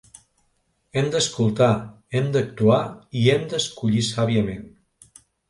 [1.01, 1.67] Hem d’escoltar,
[2.21, 2.81] hem d’actuar
[3.21, 4.67] i hem d’escollir sàviament.